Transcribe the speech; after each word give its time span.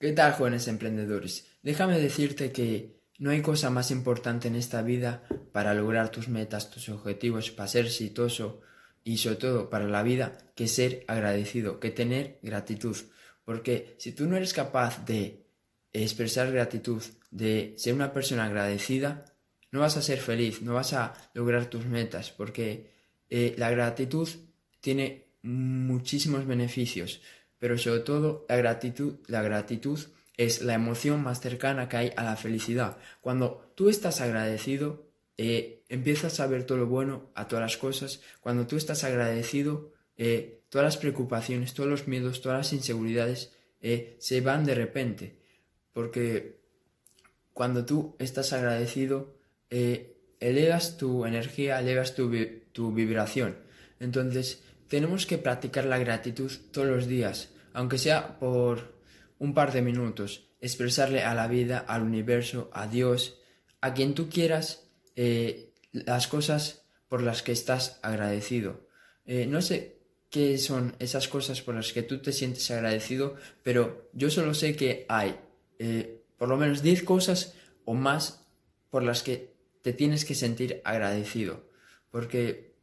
¿Qué 0.00 0.12
tal, 0.12 0.32
jóvenes 0.32 0.66
emprendedores? 0.66 1.46
Déjame 1.62 1.98
decirte 1.98 2.50
que 2.50 2.96
no 3.18 3.30
hay 3.30 3.42
cosa 3.42 3.70
más 3.70 3.92
importante 3.92 4.48
en 4.48 4.56
esta 4.56 4.82
vida 4.82 5.22
para 5.52 5.72
lograr 5.72 6.10
tus 6.10 6.28
metas, 6.28 6.68
tus 6.68 6.88
objetivos, 6.88 7.52
para 7.52 7.68
ser 7.68 7.86
exitoso 7.86 8.60
y 9.04 9.18
sobre 9.18 9.36
todo 9.36 9.70
para 9.70 9.86
la 9.86 10.02
vida 10.02 10.36
que 10.56 10.66
ser 10.66 11.04
agradecido, 11.06 11.78
que 11.78 11.90
tener 11.90 12.40
gratitud. 12.42 12.96
Porque 13.44 13.94
si 13.98 14.12
tú 14.12 14.26
no 14.26 14.36
eres 14.36 14.52
capaz 14.52 15.04
de 15.04 15.46
expresar 15.92 16.50
gratitud, 16.50 17.02
de 17.30 17.74
ser 17.78 17.94
una 17.94 18.12
persona 18.12 18.46
agradecida, 18.46 19.24
no 19.70 19.80
vas 19.80 19.96
a 19.96 20.02
ser 20.02 20.18
feliz, 20.18 20.60
no 20.60 20.74
vas 20.74 20.92
a 20.92 21.14
lograr 21.34 21.66
tus 21.66 21.86
metas, 21.86 22.32
porque 22.32 22.90
eh, 23.30 23.54
la 23.58 23.70
gratitud 23.70 24.28
tiene 24.80 25.28
muchísimos 25.42 26.46
beneficios 26.46 27.20
pero 27.64 27.78
sobre 27.78 28.00
todo 28.00 28.44
la 28.46 28.56
gratitud, 28.56 29.14
la 29.26 29.40
gratitud 29.40 29.98
es 30.36 30.60
la 30.60 30.74
emoción 30.74 31.22
más 31.22 31.40
cercana 31.40 31.88
que 31.88 31.96
hay 31.96 32.12
a 32.14 32.22
la 32.22 32.36
felicidad. 32.36 32.98
Cuando 33.22 33.72
tú 33.74 33.88
estás 33.88 34.20
agradecido, 34.20 35.06
eh, 35.38 35.82
empiezas 35.88 36.40
a 36.40 36.46
ver 36.46 36.64
todo 36.64 36.76
lo 36.76 36.88
bueno, 36.88 37.30
a 37.34 37.48
todas 37.48 37.62
las 37.62 37.78
cosas. 37.78 38.20
Cuando 38.42 38.66
tú 38.66 38.76
estás 38.76 39.02
agradecido, 39.02 39.94
eh, 40.18 40.60
todas 40.68 40.84
las 40.84 40.98
preocupaciones, 40.98 41.72
todos 41.72 41.88
los 41.88 42.06
miedos, 42.06 42.42
todas 42.42 42.58
las 42.58 42.72
inseguridades 42.74 43.50
eh, 43.80 44.14
se 44.18 44.42
van 44.42 44.66
de 44.66 44.74
repente. 44.74 45.38
Porque 45.94 46.58
cuando 47.54 47.86
tú 47.86 48.14
estás 48.18 48.52
agradecido, 48.52 49.38
elevas 50.38 50.98
tu 50.98 51.24
energía, 51.24 51.80
elevas 51.80 52.14
tu, 52.14 52.30
tu 52.72 52.92
vibración. 52.92 53.56
Entonces, 54.00 54.62
tenemos 54.88 55.24
que 55.24 55.38
practicar 55.38 55.86
la 55.86 55.96
gratitud 55.96 56.52
todos 56.70 56.88
los 56.88 57.06
días 57.06 57.53
aunque 57.74 57.98
sea 57.98 58.38
por 58.38 58.94
un 59.38 59.52
par 59.52 59.72
de 59.72 59.82
minutos, 59.82 60.48
expresarle 60.60 61.22
a 61.22 61.34
la 61.34 61.46
vida, 61.48 61.84
al 61.86 62.02
universo, 62.02 62.70
a 62.72 62.86
Dios, 62.86 63.38
a 63.82 63.92
quien 63.92 64.14
tú 64.14 64.30
quieras, 64.30 64.88
eh, 65.16 65.74
las 65.92 66.26
cosas 66.26 66.86
por 67.08 67.22
las 67.22 67.42
que 67.42 67.52
estás 67.52 67.98
agradecido. 68.02 68.88
Eh, 69.26 69.46
no 69.46 69.60
sé 69.60 69.98
qué 70.30 70.56
son 70.56 70.96
esas 70.98 71.28
cosas 71.28 71.60
por 71.60 71.74
las 71.74 71.92
que 71.92 72.02
tú 72.02 72.22
te 72.22 72.32
sientes 72.32 72.70
agradecido, 72.70 73.36
pero 73.62 74.08
yo 74.14 74.30
solo 74.30 74.54
sé 74.54 74.74
que 74.74 75.04
hay 75.08 75.36
eh, 75.78 76.22
por 76.38 76.48
lo 76.48 76.56
menos 76.56 76.82
10 76.82 77.02
cosas 77.02 77.54
o 77.84 77.94
más 77.94 78.46
por 78.90 79.02
las 79.02 79.22
que 79.22 79.54
te 79.82 79.92
tienes 79.92 80.24
que 80.24 80.34
sentir 80.34 80.80
agradecido. 80.84 81.68
Porque 82.10 82.73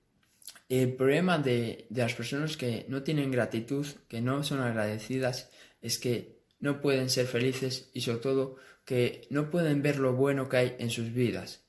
el 0.72 0.94
problema 0.94 1.38
de, 1.38 1.86
las 1.90 2.14
personas 2.14 2.56
que 2.56 2.86
no 2.88 3.04
tienen 3.04 3.30
gratitud, 3.30 3.86
que 4.08 4.22
no 4.22 4.42
son 4.42 4.62
agradecidas, 4.62 5.50
es 5.82 5.98
que 5.98 6.40
no 6.62 6.80
pueden 6.80 7.10
ser 7.10 7.28
felices 7.28 7.90
y 7.94 8.00
sobre 8.00 8.20
todo 8.20 8.56
que 8.86 9.28
no 9.30 9.50
pueden 9.50 9.82
ver 9.82 10.00
lo 10.00 10.14
bueno 10.14 10.48
que 10.48 10.58
hay 10.58 10.76
en 10.80 10.90
sus 10.90 11.12
vidas. 11.12 11.66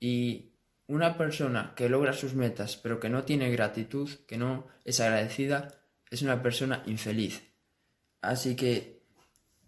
Y 0.00 0.52
una 0.86 1.18
persona 1.18 1.74
que 1.76 1.90
logra 1.90 2.14
sus 2.14 2.32
metas 2.32 2.78
pero 2.78 2.98
que 2.98 3.10
no 3.10 3.24
tiene 3.24 3.50
gratitud, 3.50 4.08
que 4.26 4.38
no 4.38 4.66
es 4.86 5.00
agradecida, 5.00 5.68
es 6.10 6.22
una 6.22 6.42
persona 6.42 6.82
infeliz. 6.86 7.42
Así 8.22 8.56
que 8.56 9.02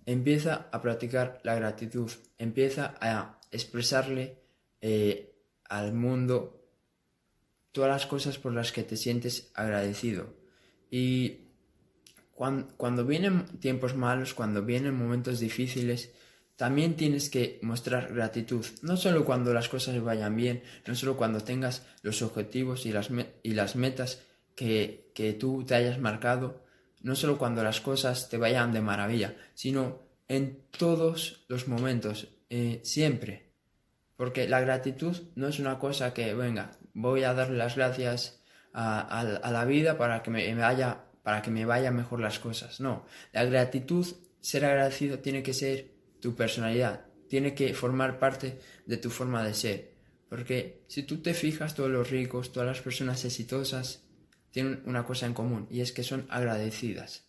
empieza 0.07 0.71
a 0.73 0.81
practicar 0.81 1.41
la 1.45 1.55
gratitud, 1.57 2.11
empieza 2.39 2.95
a 3.03 3.39
expresarle 3.51 4.39
eh, 4.81 5.35
al 5.65 5.93
mundo 5.93 6.58
todas 7.79 7.93
las 7.93 8.07
cosas 8.07 8.39
por 8.39 8.53
las 8.53 8.73
que 8.73 8.83
te 8.83 8.97
sientes 8.97 9.53
agradecido. 9.55 10.35
Y 10.91 11.43
cuando, 12.35 13.05
vienen 13.07 13.47
tiempos 13.61 13.95
malos, 13.95 14.35
cuando 14.35 14.65
vienen 14.65 14.97
momentos 14.97 15.39
difíciles, 15.39 16.11
también 16.57 16.97
tienes 16.97 17.31
que 17.31 17.61
mostrar 17.63 18.13
gratitud. 18.13 18.67
No 18.83 18.97
solo 18.97 19.25
cuando 19.25 19.55
las 19.55 19.69
cosas 19.69 20.03
vayan 20.03 20.35
bien, 20.35 20.65
no 20.89 20.97
solo 20.97 21.17
cuando 21.17 21.39
tengas 21.39 21.87
los 22.03 22.21
objetivos 22.21 22.85
y 22.85 22.91
las, 22.91 23.11
y 23.45 23.53
las 23.53 23.77
metas 23.77 24.25
que, 24.57 25.13
que 25.15 25.33
tú 25.35 25.63
te 25.65 25.77
hayas 25.77 26.01
marcado, 26.01 26.65
no 27.01 27.15
solo 27.15 27.39
cuando 27.39 27.63
las 27.63 27.81
cosas 27.81 28.29
te 28.29 28.39
vayan 28.39 28.73
de 28.73 28.81
maravilla, 28.81 29.37
sino 29.55 30.03
en 30.27 30.65
todos 30.77 31.45
los 31.47 31.69
momentos, 31.69 32.27
eh, 32.51 32.81
siempre. 32.83 33.53
Porque 34.17 34.49
la 34.49 34.61
gratitud 34.61 35.17
no 35.37 35.47
es 35.47 35.61
una 35.61 35.79
cosa 35.79 36.13
que, 36.13 36.35
venga, 36.35 36.73
voy 36.95 37.25
a 37.25 37.35
darle 37.35 37.57
las 37.57 37.77
gracias 37.77 38.43
a, 38.73 39.51
la 39.51 39.65
vida 39.65 39.99
para 39.99 40.23
que 40.23 40.31
me, 40.31 40.55
vaya, 40.55 41.05
para 41.23 41.43
que 41.43 41.51
me 41.51 41.65
vayan 41.65 41.97
mejor 41.97 42.21
las 42.21 42.39
cosas. 42.39 42.81
No, 42.81 43.07
la 43.33 43.45
gratitud, 43.45 44.07
ser 44.41 44.65
agradecido 44.65 45.19
tiene 45.19 45.43
que 45.43 45.55
ser 45.55 45.93
tu 46.21 46.35
personalidad, 46.35 47.07
tiene 47.29 47.55
que 47.55 47.75
formar 47.75 48.19
parte 48.19 48.59
de 48.87 48.97
tu 48.97 49.11
forma 49.11 49.45
de 49.45 49.55
ser. 49.55 49.95
Porque 50.29 50.85
si 50.89 51.03
tú 51.03 51.23
te 51.23 51.35
fijas, 51.35 51.75
todos 51.75 51.91
los 51.91 52.11
ricos, 52.11 52.53
todas 52.53 52.69
las 52.69 52.83
personas 52.83 53.25
exitosas 53.25 54.05
tienen 54.51 54.83
una 54.85 55.05
cosa 55.05 55.27
en 55.27 55.35
común 55.35 55.67
y 55.71 55.81
es 55.81 55.93
que 55.93 56.03
son 56.03 56.27
agradecidas. 56.29 57.25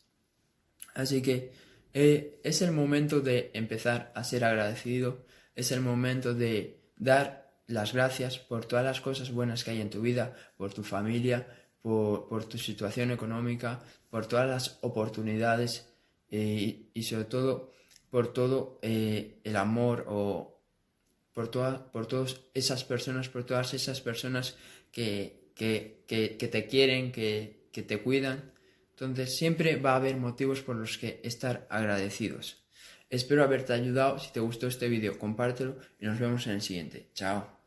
Así 0.93 1.21
que 1.21 1.51
eh, 1.93 2.39
es 2.43 2.61
el 2.61 2.71
momento 2.71 3.21
de 3.21 3.51
empezar 3.53 4.11
a 4.15 4.23
ser 4.23 4.43
agradecido, 4.43 5.25
es 5.55 5.71
el 5.71 5.81
momento 5.81 6.33
de 6.33 6.81
dar 6.97 7.48
las 7.69 7.93
gracias 7.93 8.39
por 8.39 8.65
todas 8.65 8.83
las 8.83 8.99
cosas 8.99 9.31
buenas 9.31 9.63
que 9.63 9.71
hay 9.71 9.81
en 9.81 9.89
tu 9.89 10.01
vida, 10.01 10.35
por 10.57 10.73
tu 10.73 10.83
familia, 10.83 11.47
por, 11.81 12.45
tu 12.45 12.57
situación 12.57 13.11
económica, 13.11 13.79
por 14.09 14.25
todas 14.25 14.49
las 14.49 14.79
oportunidades 14.81 15.87
eh, 16.29 16.89
y 16.93 17.03
sobre 17.03 17.25
todo 17.25 17.71
por 18.09 18.33
todo 18.33 18.79
eh, 18.81 19.39
el 19.43 19.55
amor 19.55 20.05
o 20.07 20.59
por, 21.31 21.51
por 21.91 22.07
todas 22.07 22.41
esas 22.53 22.83
personas, 22.83 23.29
por 23.29 23.43
todas 23.43 23.73
esas 23.73 24.01
personas 24.01 24.57
que, 24.91 25.51
que, 25.55 26.03
que, 26.07 26.47
te 26.47 26.65
quieren, 26.65 27.11
que, 27.11 27.69
que 27.71 27.83
te 27.83 28.01
cuidan. 28.01 28.51
Entonces 28.91 29.37
siempre 29.37 29.77
va 29.77 29.93
a 29.93 29.97
haber 29.97 30.17
motivos 30.17 30.61
por 30.61 30.75
los 30.75 30.97
que 30.97 31.21
estar 31.23 31.67
agradecidos. 31.69 32.63
Espero 33.09 33.43
haberte 33.43 33.73
ayudado. 33.73 34.19
Si 34.19 34.31
te 34.31 34.39
gustó 34.39 34.67
este 34.67 34.89
vídeo, 34.89 35.17
compártelo 35.17 35.77
y 35.99 36.05
nos 36.05 36.19
vemos 36.19 36.45
en 36.47 36.53
el 36.53 36.61
siguiente. 36.61 37.09
Chao. 37.13 37.58